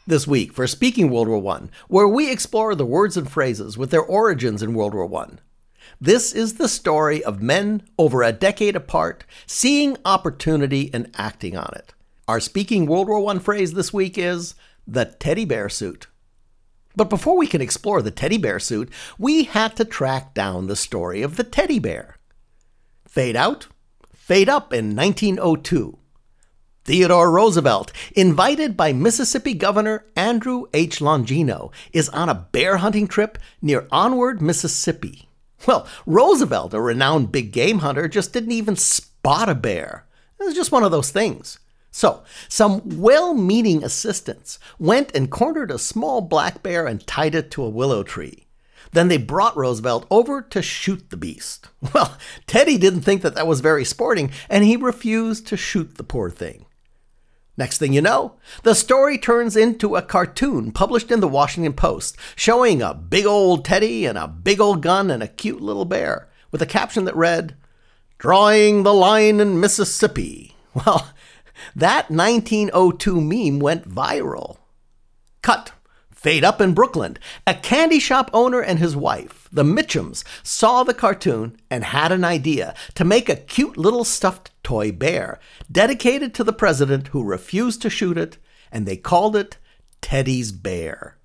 [0.08, 3.92] This week for Speaking World War I, where we explore the words and phrases with
[3.92, 5.38] their origins in World War I.
[6.00, 11.72] This is the story of men over a decade apart seeing opportunity and acting on
[11.76, 11.94] it.
[12.28, 14.56] Our Speaking World War I phrase this week is
[14.88, 16.08] the teddy bear suit.
[16.96, 20.76] But before we can explore the teddy bear suit, we had to track down the
[20.76, 22.18] story of the teddy bear.
[23.12, 23.68] Fade out,
[24.14, 25.98] fade up in 1902.
[26.86, 31.00] Theodore Roosevelt, invited by Mississippi Governor Andrew H.
[31.00, 35.28] Longino, is on a bear hunting trip near Onward, Mississippi.
[35.68, 40.06] Well, Roosevelt, a renowned big game hunter, just didn't even spot a bear.
[40.40, 41.60] It was just one of those things.
[41.92, 47.52] So, some well meaning assistants went and cornered a small black bear and tied it
[47.52, 48.48] to a willow tree.
[48.92, 51.70] Then they brought Roosevelt over to shoot the beast.
[51.94, 56.04] Well, Teddy didn't think that that was very sporting, and he refused to shoot the
[56.04, 56.66] poor thing.
[57.58, 62.18] Next thing you know, the story turns into a cartoon published in the Washington Post
[62.36, 66.30] showing a big old Teddy and a big old gun and a cute little bear
[66.50, 67.56] with a caption that read,
[68.18, 70.56] Drawing the Line in Mississippi.
[70.74, 71.10] Well,
[71.76, 74.58] that 1902 meme went viral.
[75.42, 75.74] Cut.
[76.22, 77.18] Fade up in Brooklyn.
[77.48, 82.24] A candy shop owner and his wife, the Michtoms, saw the cartoon and had an
[82.24, 85.40] idea to make a cute little stuffed toy bear
[85.72, 88.38] dedicated to the president who refused to shoot it,
[88.72, 89.58] and they called it
[90.00, 91.18] Teddy's Bear.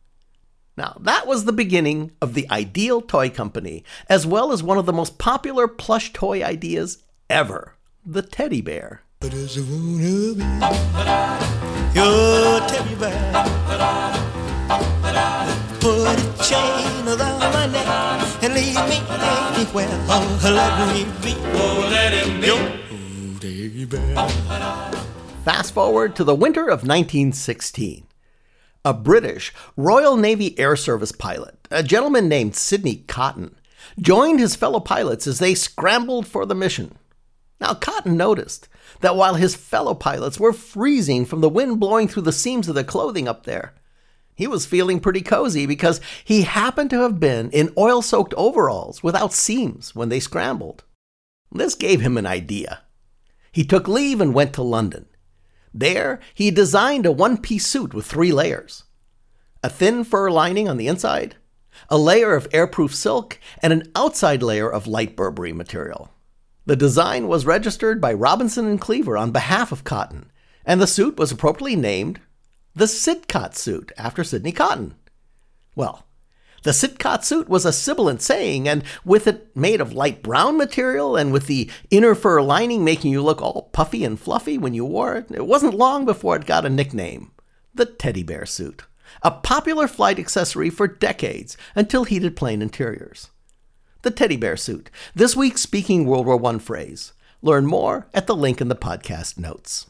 [0.79, 4.87] Now, that was the beginning of the Ideal Toy Company, as well as one of
[4.87, 7.75] the most popular plush toy ideas ever
[8.07, 9.03] the teddy bear.
[11.93, 14.46] Your teddy bear.
[14.69, 17.87] Put a chain around my neck
[18.43, 19.89] and leave me anywhere.
[20.09, 21.35] Oh, let me be.
[21.55, 22.51] Oh, let him be.
[22.51, 23.87] Oh, baby.
[25.45, 28.07] Fast forward to the winter of 1916.
[28.85, 33.57] A British Royal Navy Air Service pilot, a gentleman named Sidney Cotton,
[34.01, 36.97] joined his fellow pilots as they scrambled for the mission.
[37.61, 38.69] Now, Cotton noticed
[39.01, 42.75] that while his fellow pilots were freezing from the wind blowing through the seams of
[42.75, 43.75] their clothing up there,
[44.37, 49.03] he was feeling pretty cozy because he happened to have been in oil soaked overalls
[49.03, 50.85] without seams when they scrambled.
[51.51, 52.83] This gave him an idea.
[53.51, 55.07] He took leave and went to London.
[55.73, 58.85] There, he designed a one piece suit with three layers
[59.63, 61.37] a thin fur lining on the inside,
[61.89, 66.11] a layer of airproof silk, and an outside layer of light Burberry material.
[66.67, 70.31] The design was registered by Robinson and Cleaver on behalf of Cotton,
[70.65, 72.21] and the suit was appropriately named
[72.77, 74.95] the Sidcot suit after Sidney Cotton.
[75.75, 76.07] Well,
[76.63, 81.17] the Sidcot suit was a sibilant saying, and with it made of light brown material
[81.17, 84.85] and with the inner fur lining making you look all puffy and fluffy when you
[84.85, 87.31] wore it, it wasn't long before it got a nickname
[87.75, 88.85] the teddy bear suit,
[89.23, 93.31] a popular flight accessory for decades until heated plane interiors.
[94.03, 97.13] The teddy bear suit, this week's Speaking World War I phrase.
[97.43, 99.87] Learn more at the link in the podcast notes.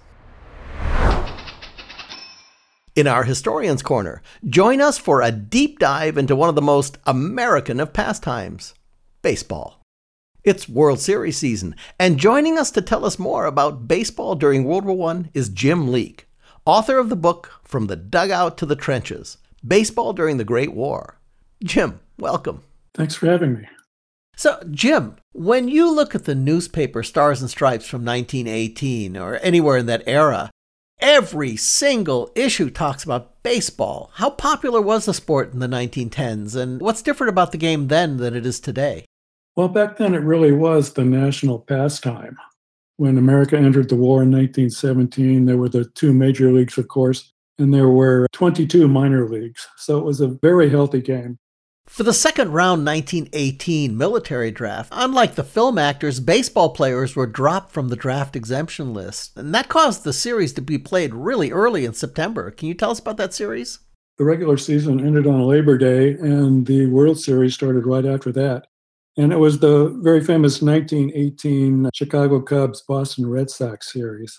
[2.96, 6.96] In our Historians Corner, join us for a deep dive into one of the most
[7.04, 8.72] American of pastimes
[9.20, 9.82] baseball.
[10.44, 14.87] It's World Series season, and joining us to tell us more about baseball during World
[14.87, 16.26] War I is Jim Leake,
[16.64, 21.18] author of the book From the Dugout to the Trenches Baseball During the Great War.
[21.62, 22.62] Jim, welcome.
[22.94, 23.68] Thanks for having me.
[24.37, 29.76] So, Jim, when you look at the newspaper Stars and Stripes from 1918 or anywhere
[29.76, 30.50] in that era,
[30.98, 34.11] Every single issue talks about baseball.
[34.14, 38.16] How popular was the sport in the 1910s, and what's different about the game then
[38.16, 39.04] than it is today?
[39.56, 42.37] Well, back then it really was the national pastime.
[42.96, 47.32] When America entered the war in 1917, there were the two major leagues, of course,
[47.59, 49.66] and there were 22 minor leagues.
[49.76, 51.38] So it was a very healthy game.
[51.87, 57.72] For the second round 1918 military draft, unlike the film actors, baseball players were dropped
[57.72, 59.37] from the draft exemption list.
[59.37, 62.51] And that caused the series to be played really early in September.
[62.51, 63.79] Can you tell us about that series?
[64.18, 68.66] The regular season ended on Labor Day, and the World Series started right after that.
[69.16, 74.38] And it was the very famous 1918 Chicago Cubs Boston Red Sox series.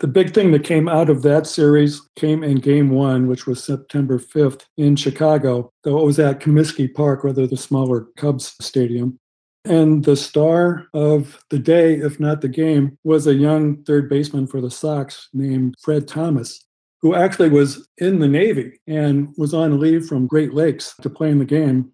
[0.00, 3.64] The big thing that came out of that series came in game one, which was
[3.64, 9.18] September 5th in Chicago, though it was at Comiskey Park, rather the smaller Cubs stadium.
[9.64, 14.46] And the star of the day, if not the game, was a young third baseman
[14.46, 16.64] for the Sox named Fred Thomas,
[17.02, 21.28] who actually was in the Navy and was on leave from Great Lakes to play
[21.30, 21.90] in the game.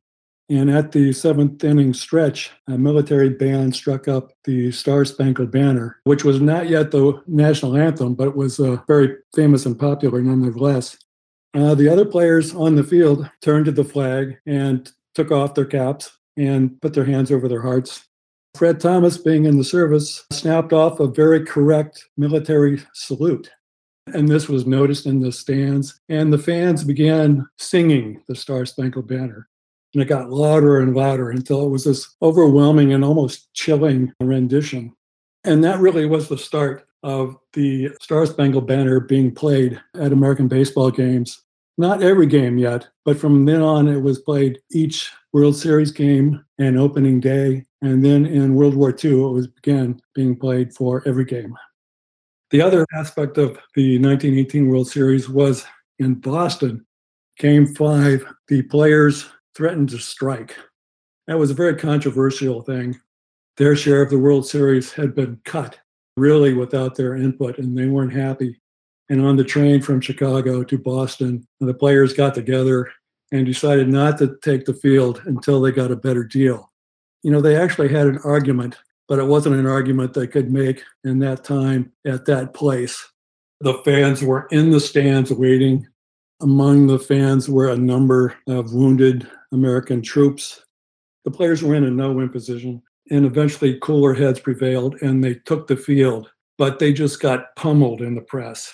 [0.50, 6.00] And at the seventh inning stretch, a military band struck up the Star Spangled Banner,
[6.04, 10.98] which was not yet the national anthem, but was uh, very famous and popular nonetheless.
[11.54, 15.64] Uh, the other players on the field turned to the flag and took off their
[15.64, 18.07] caps and put their hands over their hearts.
[18.54, 23.50] Fred Thomas, being in the service, snapped off a very correct military salute.
[24.09, 29.09] And this was noticed in the stands, and the fans began singing the Star Spangled
[29.09, 29.48] Banner.
[29.94, 34.92] And it got louder and louder until it was this overwhelming and almost chilling rendition.
[35.44, 40.48] And that really was the start of the Star Spangled Banner being played at American
[40.48, 41.42] baseball games.
[41.76, 46.44] Not every game yet, but from then on, it was played each World Series game
[46.59, 47.66] and opening day.
[47.83, 51.54] And then in World War II, it was began being played for every game.
[52.50, 55.66] The other aspect of the 1918 World Series was
[55.98, 56.87] in Boston.
[57.38, 60.56] Game five, the players threatened to strike.
[61.26, 62.98] That was a very controversial thing.
[63.56, 65.78] Their share of the World Series had been cut
[66.16, 68.60] really without their input, and they weren't happy.
[69.08, 72.90] And on the train from Chicago to Boston, the players got together
[73.32, 76.70] and decided not to take the field until they got a better deal.
[77.22, 78.78] You know, they actually had an argument,
[79.09, 83.12] but it wasn't an argument they could make in that time at that place.
[83.61, 85.86] The fans were in the stands waiting.
[86.40, 90.64] Among the fans were a number of wounded American troops.
[91.24, 95.34] The players were in a no win position, and eventually cooler heads prevailed and they
[95.34, 98.72] took the field, but they just got pummeled in the press.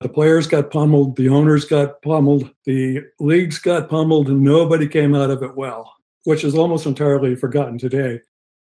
[0.00, 5.14] The players got pummeled, the owners got pummeled, the leagues got pummeled, and nobody came
[5.14, 5.94] out of it well,
[6.24, 8.20] which is almost entirely forgotten today.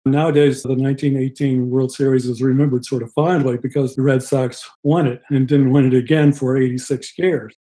[0.06, 5.06] Nowadays, the 1918 World Series is remembered sort of fondly because the Red Sox won
[5.06, 7.54] it and didn't win it again for 86 years.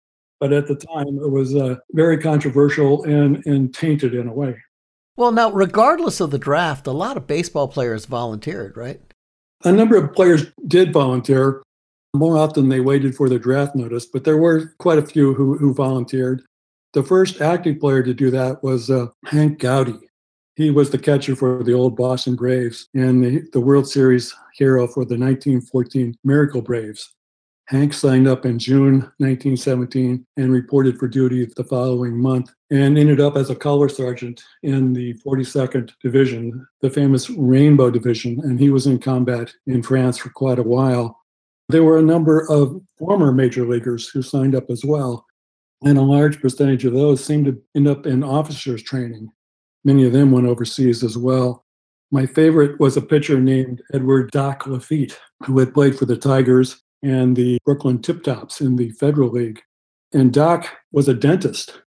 [0.41, 4.57] But at the time it was uh, very controversial and, and tainted in a way.
[5.15, 8.99] Well, now, regardless of the draft, a lot of baseball players volunteered, right?
[9.63, 11.61] A number of players did volunteer.
[12.15, 15.57] More often, they waited for the draft notice, but there were quite a few who,
[15.57, 16.41] who volunteered.
[16.93, 19.99] The first active player to do that was uh, Hank Gowdy.
[20.55, 24.87] He was the catcher for the old Boston Braves and the, the World Series hero
[24.87, 27.13] for the 1914 Miracle Braves.
[27.67, 33.21] Hank signed up in June 1917 and reported for duty the following month and ended
[33.21, 38.69] up as a color sergeant in the 42nd Division, the famous Rainbow Division, and he
[38.69, 41.17] was in combat in France for quite a while.
[41.69, 45.25] There were a number of former major leaguers who signed up as well,
[45.85, 49.29] and a large percentage of those seemed to end up in officers' training.
[49.85, 51.65] Many of them went overseas as well.
[52.11, 56.81] My favorite was a pitcher named Edward Doc Lafitte, who had played for the Tigers
[57.03, 59.61] and the Brooklyn Tip Tops in the Federal League.
[60.13, 61.81] And Doc was a dentist.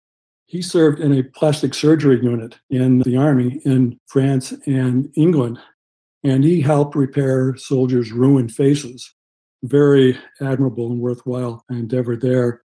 [0.46, 5.58] He served in a plastic surgery unit in the Army in France and England,
[6.22, 9.14] and he helped repair soldiers' ruined faces.
[9.62, 12.62] Very admirable and worthwhile endeavor there.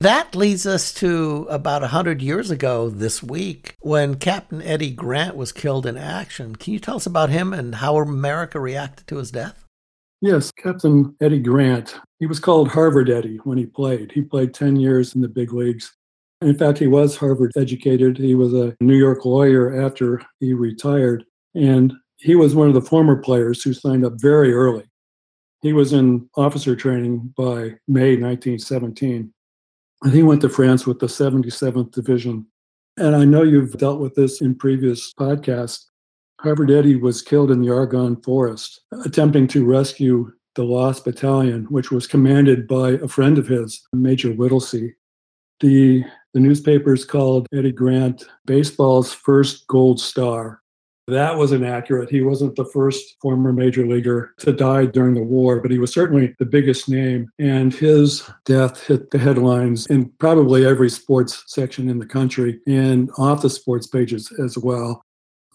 [0.00, 5.52] That leads us to about 100 years ago this week when Captain Eddie Grant was
[5.52, 6.56] killed in action.
[6.56, 9.61] Can you tell us about him and how America reacted to his death?
[10.22, 12.00] Yes, Captain Eddie Grant.
[12.20, 14.12] He was called Harvard Eddie when he played.
[14.12, 15.92] He played 10 years in the big leagues.
[16.40, 18.18] In fact, he was Harvard educated.
[18.18, 21.24] He was a New York lawyer after he retired.
[21.56, 24.84] And he was one of the former players who signed up very early.
[25.60, 29.34] He was in officer training by May 1917.
[30.04, 32.46] And he went to France with the 77th Division.
[32.96, 35.86] And I know you've dealt with this in previous podcasts.
[36.42, 41.92] Harvard Eddie was killed in the Argonne Forest, attempting to rescue the Lost Battalion, which
[41.92, 44.96] was commanded by a friend of his, Major Whittlesey.
[45.60, 50.60] The, the newspapers called Eddie Grant baseball's first gold star.
[51.06, 52.10] That was inaccurate.
[52.10, 55.92] He wasn't the first former major leaguer to die during the war, but he was
[55.92, 57.30] certainly the biggest name.
[57.38, 63.10] And his death hit the headlines in probably every sports section in the country and
[63.16, 65.04] off the sports pages as well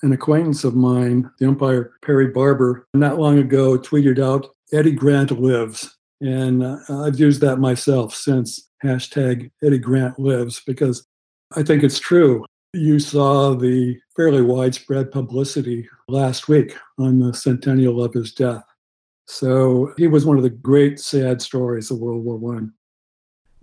[0.03, 5.31] an acquaintance of mine, the umpire Perry Barber, not long ago tweeted out, Eddie Grant
[5.31, 5.97] lives.
[6.21, 11.05] And uh, I've used that myself since hashtag Eddie Grant lives because
[11.55, 12.45] I think it's true.
[12.73, 18.63] You saw the fairly widespread publicity last week on the centennial of his death.
[19.25, 22.73] So he was one of the great sad stories of World War One.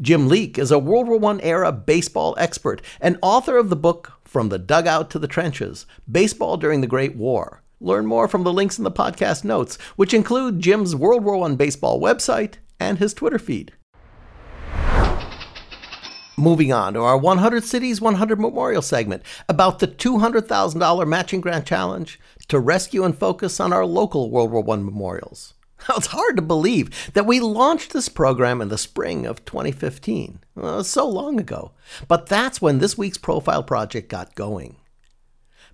[0.00, 4.12] Jim Leake is a World War I era baseball expert and author of the book
[4.34, 7.62] From the Dugout to the Trenches Baseball During the Great War.
[7.80, 11.54] Learn more from the links in the podcast notes, which include Jim's World War I
[11.54, 13.74] baseball website and his Twitter feed.
[16.36, 22.18] Moving on to our 100 Cities 100 Memorial segment about the $200,000 matching grant challenge
[22.48, 25.54] to rescue and focus on our local World War I memorials.
[25.88, 30.40] Now, it's hard to believe that we launched this program in the spring of 2015.
[30.54, 31.72] Well, so long ago.
[32.08, 34.76] But that's when this week's profile project got going.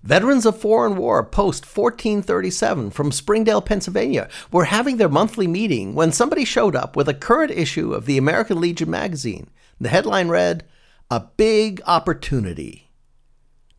[0.03, 6.11] Veterans of Foreign War post 1437 from Springdale, Pennsylvania were having their monthly meeting when
[6.11, 9.49] somebody showed up with a current issue of the American Legion magazine.
[9.79, 10.65] The headline read,
[11.11, 12.89] A Big Opportunity.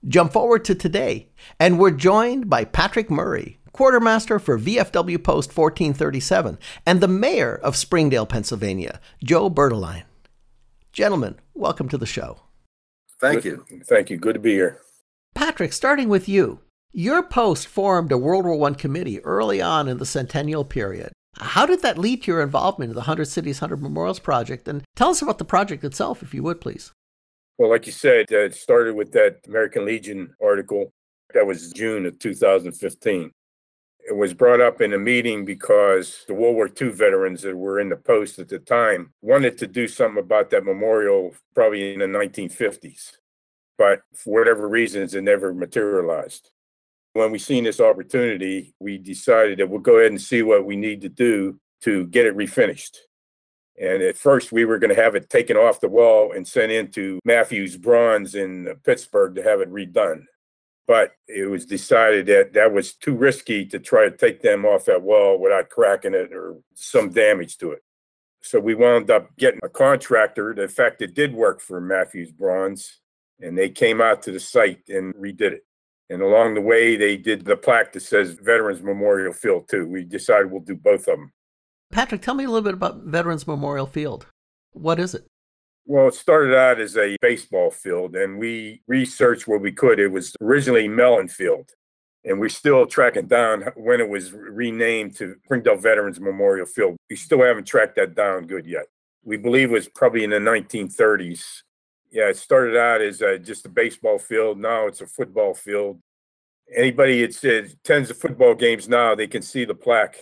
[0.07, 1.29] Jump forward to today,
[1.59, 7.77] and we're joined by Patrick Murray, quartermaster for VFW Post 1437, and the mayor of
[7.77, 10.05] Springdale, Pennsylvania, Joe Bertoline.
[10.93, 12.43] Gentlemen, welcome to the show.
[13.21, 13.65] Thank you.
[13.85, 14.17] Thank you.
[14.17, 14.81] Good to be here.
[15.35, 16.61] Patrick, starting with you.
[16.93, 21.13] Your post formed a World War I committee early on in the centennial period.
[21.39, 24.69] How did that lead to your involvement in the 100 Cities, 100 Memorials project?
[24.69, 26.93] And tell us about the project itself, if you would, please.
[27.57, 30.93] Well, like you said, uh, it started with that American Legion article.
[31.33, 33.31] That was June of 2015.
[34.09, 37.79] It was brought up in a meeting because the World War II veterans that were
[37.79, 42.01] in the post at the time wanted to do something about that memorial probably in
[42.01, 43.13] the 1950s.
[43.79, 46.51] But for whatever reasons, it never materialized.
[47.13, 50.77] When we seen this opportunity, we decided that we'll go ahead and see what we
[50.77, 52.97] need to do to get it refinished.
[53.81, 56.73] And at first, we were going to have it taken off the wall and sent
[56.73, 60.25] into Matthews Bronze in Pittsburgh to have it redone
[60.93, 64.85] but it was decided that that was too risky to try to take them off
[64.85, 67.83] that wall without cracking it or some damage to it.
[68.43, 70.53] So we wound up getting a contractor.
[70.53, 73.01] In fact, it did work for Matthews Bronze,
[73.41, 75.65] and they came out to the site and redid it.
[76.11, 79.89] And along the way, they did the plaque that says Veterans Memorial Field too.
[79.89, 81.33] We decided we'll do both of them.
[81.91, 84.27] Patrick, tell me a little bit about Veterans Memorial Field.
[84.73, 85.25] What is it?
[85.85, 89.99] Well, it started out as a baseball field, and we researched what we could.
[89.99, 91.71] It was originally Mellon Field,
[92.25, 96.97] and we're still tracking down when it was renamed to Springdale Veterans Memorial Field.
[97.11, 98.87] We still haven't tracked that down good yet.
[99.25, 101.63] We believe it was probably in the 1930s.
[102.13, 104.59] Yeah, it started out as just a baseball field.
[104.59, 106.01] Now it's a football field.
[106.75, 110.17] Anybody that attends the football games now, they can see the plaque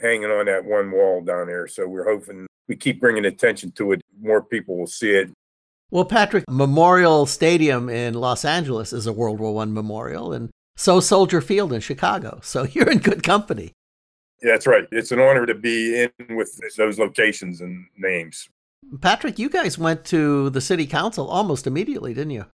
[0.00, 1.66] hanging on that one wall down there.
[1.66, 4.00] So we're hoping we keep bringing attention to it.
[4.22, 5.28] More people will see it.
[5.90, 11.00] Well, Patrick, Memorial Stadium in Los Angeles is a World War One memorial, and so
[11.00, 12.38] Soldier Field in Chicago.
[12.44, 13.72] So you're in good company.
[14.40, 14.86] Yeah, that's right.
[14.92, 18.48] It's an honor to be in with those locations and names.
[19.00, 22.46] Patrick, you guys went to the city council almost immediately, didn't you?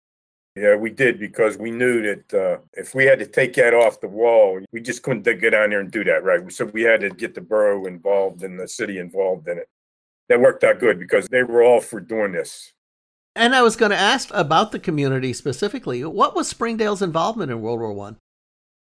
[0.55, 3.99] Yeah, we did because we knew that uh, if we had to take that off
[3.99, 6.49] the wall, we just couldn't get down there and do that, right?
[6.51, 9.67] So we had to get the borough involved and the city involved in it.
[10.29, 12.71] That worked out good because they were all for doing this.
[13.35, 16.03] And I was going to ask about the community specifically.
[16.03, 18.17] What was Springdale's involvement in World War One?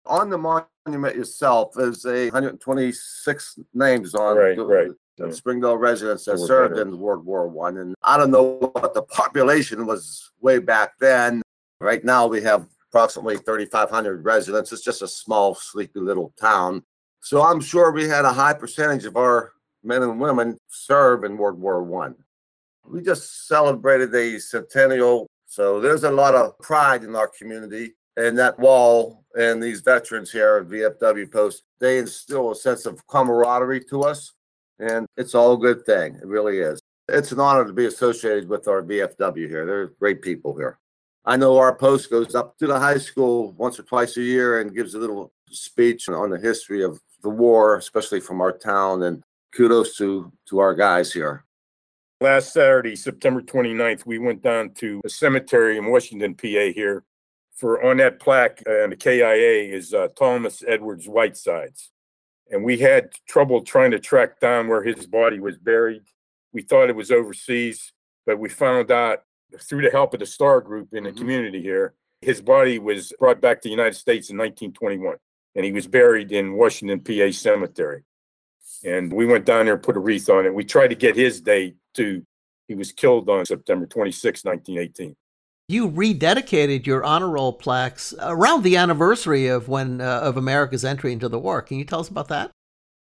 [0.05, 4.91] On the monument itself, there's a 126 names on Right, the, right.
[5.17, 5.31] the Yeah.
[5.31, 6.93] Springdale residents that served veterans.
[6.95, 7.77] in World War One.
[7.77, 11.41] And I don't know what the population was way back then.
[11.81, 14.71] Right now, we have approximately 3,500 residents.
[14.71, 16.83] It's just a small, sleepy little town.
[17.21, 21.37] So I'm sure we had a high percentage of our men and women serve in
[21.37, 22.15] World War One.
[22.85, 27.93] We just celebrated a centennial, so there's a lot of pride in our community.
[28.17, 33.05] And that wall and these veterans here at VFW Post, they instill a sense of
[33.07, 34.33] camaraderie to us.
[34.79, 36.15] And it's all a good thing.
[36.15, 36.79] It really is.
[37.07, 39.65] It's an honor to be associated with our VFW here.
[39.65, 40.79] They're great people here.
[41.25, 44.59] I know our post goes up to the high school once or twice a year
[44.59, 49.03] and gives a little speech on the history of the war, especially from our town.
[49.03, 49.23] And
[49.55, 51.45] kudos to to our guys here.
[52.21, 57.03] Last Saturday, September 29th, we went down to a cemetery in Washington, PA here.
[57.55, 61.91] For on that plaque and the KIA is uh, Thomas Edwards Whitesides.
[62.49, 66.01] And we had trouble trying to track down where his body was buried.
[66.51, 67.93] We thought it was overseas,
[68.25, 69.23] but we found out
[69.59, 71.17] through the help of the Star Group in the Mhm.
[71.17, 75.17] community here, his body was brought back to the United States in 1921.
[75.55, 78.03] And he was buried in Washington, PA Cemetery.
[78.83, 80.53] And we went down there and put a wreath on it.
[80.53, 82.25] We tried to get his date too.
[82.67, 85.15] He was killed on September 26, 1918.
[85.69, 91.13] You rededicated your honor roll plaques around the anniversary of when uh, of America's entry
[91.13, 91.61] into the war.
[91.61, 92.51] Can you tell us about that?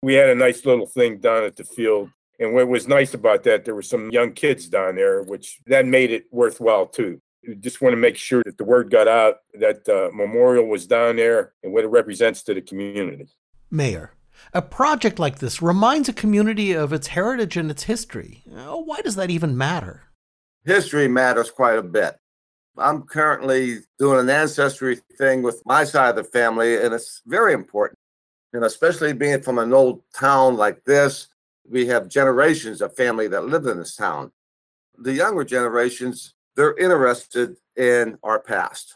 [0.01, 2.09] We had a nice little thing down at the field.
[2.39, 5.85] And what was nice about that, there were some young kids down there, which that
[5.85, 7.21] made it worthwhile too.
[7.47, 10.87] We just want to make sure that the word got out that uh, memorial was
[10.87, 13.27] down there and what it represents to the community.
[13.69, 14.13] Mayor,
[14.53, 18.43] a project like this reminds a community of its heritage and its history.
[18.51, 20.03] Uh, Why does that even matter?
[20.65, 22.15] History matters quite a bit.
[22.77, 27.53] I'm currently doing an ancestry thing with my side of the family, and it's very
[27.53, 27.99] important.
[28.53, 31.27] And especially being from an old town like this,
[31.69, 34.31] we have generations of family that live in this town.
[34.97, 38.95] The younger generations, they're interested in our past.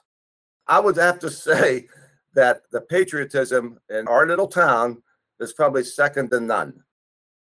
[0.67, 1.87] I would have to say
[2.33, 5.01] that the patriotism in our little town
[5.39, 6.73] is probably second to none.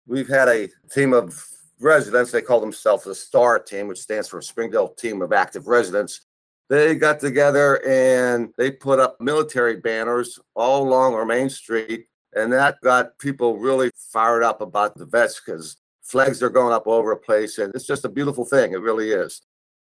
[0.08, 1.44] We've had a team of
[1.80, 6.22] residents, they call themselves the STAR team, which stands for Springdale Team of Active Residents.
[6.70, 12.08] They got together and they put up military banners all along our main street.
[12.36, 16.88] And that got people really fired up about the vets because flags are going up
[16.88, 17.60] all over the place.
[17.60, 18.74] And it's just a beautiful thing.
[18.74, 19.42] It really is.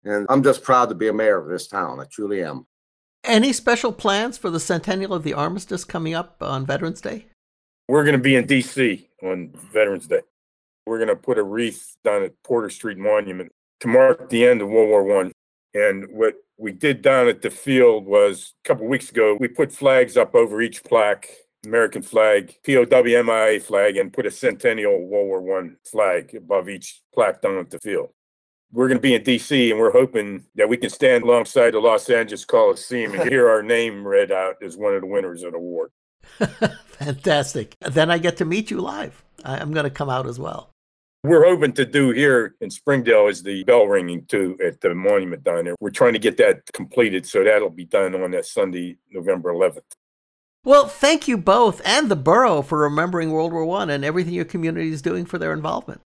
[0.04, 2.00] And I'm just proud to be a mayor of this town.
[2.00, 2.66] I truly am.
[3.24, 7.28] Any special plans for the centennial of the armistice coming up on Veterans Day?
[7.90, 10.22] We're going to be in DC on Veterans Day.
[10.86, 14.62] We're going to put a wreath down at Porter Street Monument to mark the end
[14.62, 15.32] of World War One.
[15.74, 19.74] And what we did down at the field was a couple weeks ago, we put
[19.74, 21.32] flags up over each plaque,
[21.66, 27.02] American flag, POW MIA flag, and put a Centennial World War One flag above each
[27.12, 28.10] plaque down at the field.
[28.72, 31.80] We're going to be in DC and we're hoping that we can stand alongside the
[31.80, 35.54] Los Angeles Coliseum and hear our name read out as one of the winners of
[35.54, 35.90] the award.
[36.86, 37.76] Fantastic.
[37.82, 39.24] Then I get to meet you live.
[39.44, 40.72] I- I'm going to come out as well.
[41.24, 45.44] We're hoping to do here in Springdale is the bell ringing too at the monument
[45.44, 45.76] down there.
[45.82, 49.82] We're trying to get that completed, so that'll be done on that Sunday, November 11th.
[50.64, 54.46] Well, thank you both and the borough for remembering World War One and everything your
[54.46, 56.02] community is doing for their involvement.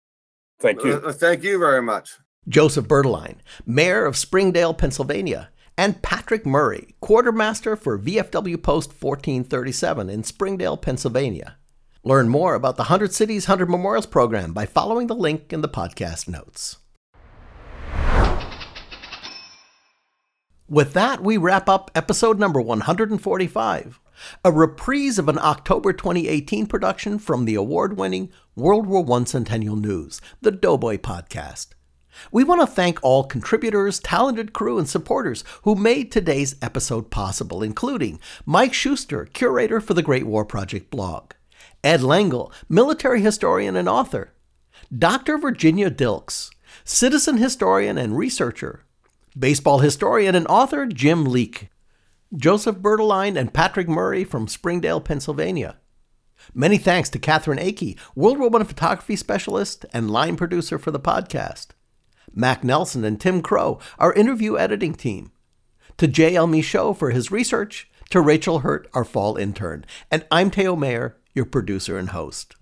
[0.59, 0.93] Thank you.
[0.93, 2.13] Uh, thank you very much.
[2.47, 10.23] Joseph Berteline, Mayor of Springdale, Pennsylvania, and Patrick Murray, Quartermaster for VFW Post 1437 in
[10.23, 11.57] Springdale, Pennsylvania.
[12.03, 15.69] Learn more about the 100 Cities, 100 Memorials program by following the link in the
[15.69, 16.77] podcast notes.
[20.67, 23.99] With that, we wrap up episode number 145,
[24.43, 29.75] a reprise of an October 2018 production from the award winning World War I Centennial
[29.75, 31.72] News, the Doughboy Podcast.
[32.31, 37.63] We want to thank all contributors, talented crew, and supporters who made today's episode possible,
[37.63, 41.31] including Mike Shuster, curator for the Great War Project blog,
[41.83, 44.33] Ed Lengel, military historian and author,
[44.95, 45.37] Dr.
[45.37, 46.49] Virginia Dilks,
[46.83, 48.83] citizen historian and researcher,
[49.37, 51.69] baseball historian and author Jim Leake,
[52.35, 55.77] Joseph Berteline and Patrick Murray from Springdale, Pennsylvania.
[56.53, 60.99] Many thanks to Catherine Akey, World War I photography specialist and line producer for the
[60.99, 61.67] podcast.
[62.33, 65.31] Mac Nelson and Tim Crow, our interview editing team.
[65.97, 66.47] To J.L.
[66.47, 69.85] Michaud for his research, to Rachel Hurt, our fall intern.
[70.09, 72.55] And I'm Theo Mayer, your producer and host.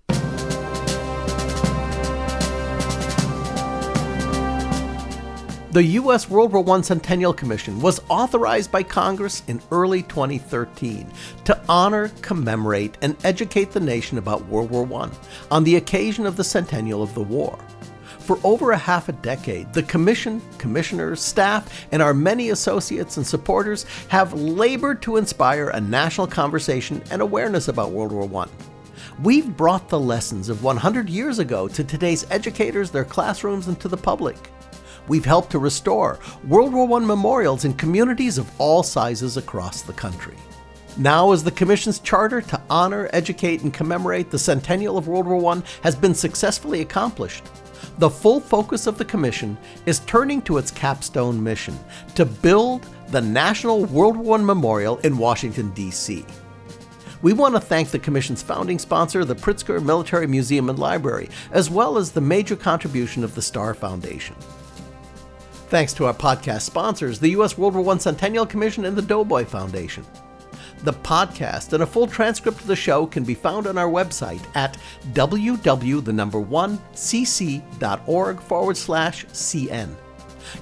[5.72, 6.28] The U.S.
[6.28, 11.10] World War I Centennial Commission was authorized by Congress in early 2013
[11.46, 15.10] to honor, commemorate, and educate the nation about World War I
[15.50, 17.58] on the occasion of the centennial of the war.
[18.24, 23.26] For over a half a decade, the Commission, commissioners, staff, and our many associates and
[23.26, 28.48] supporters have labored to inspire a national conversation and awareness about World War I.
[29.24, 33.88] We've brought the lessons of 100 years ago to today's educators, their classrooms, and to
[33.88, 34.36] the public.
[35.08, 39.94] We've helped to restore World War I memorials in communities of all sizes across the
[39.94, 40.36] country.
[40.96, 45.56] Now, as the Commission's charter to honor, educate, and commemorate the centennial of World War
[45.56, 47.44] I has been successfully accomplished,
[47.98, 49.56] the full focus of the Commission
[49.86, 51.78] is turning to its capstone mission
[52.14, 56.24] to build the National World War I Memorial in Washington, D.C.
[57.22, 61.70] We want to thank the Commission's founding sponsor, the Pritzker Military Museum and Library, as
[61.70, 64.34] well as the major contribution of the Starr Foundation.
[65.68, 67.56] Thanks to our podcast sponsors, the U.S.
[67.56, 70.04] World War I Centennial Commission and the Doughboy Foundation.
[70.82, 74.44] The podcast and a full transcript of the show can be found on our website
[74.56, 74.76] at
[75.12, 79.94] www.the number one cc.org forward slash cn.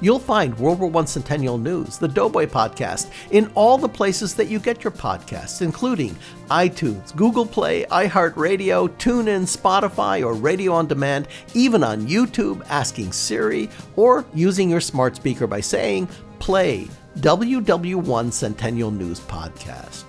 [0.00, 4.48] You'll find World War I Centennial News, the Doughboy Podcast, in all the places that
[4.48, 6.16] you get your podcasts, including
[6.50, 13.68] iTunes, Google Play, iHeartRadio, TuneIn, Spotify, or Radio on Demand, even on YouTube, asking Siri,
[13.96, 16.08] or using your smart speaker by saying,
[16.38, 20.04] Play WW1 Centennial News Podcast.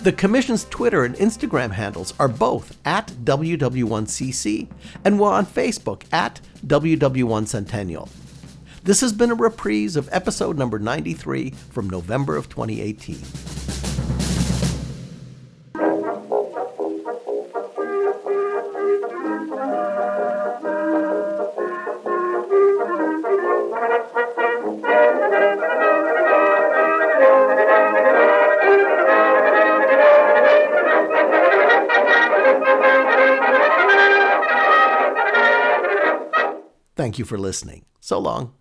[0.00, 4.68] The Commission's Twitter and Instagram handles are both at WW1CC,
[5.04, 8.08] and we're on Facebook at WW1 Centennial.
[8.84, 14.17] This has been a reprise of episode number 93 from November of 2018.
[37.08, 37.86] Thank you for listening.
[38.00, 38.57] So long.